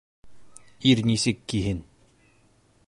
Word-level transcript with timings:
Ир 0.93 1.03
нисек 1.09 1.45
киһен? 1.53 1.85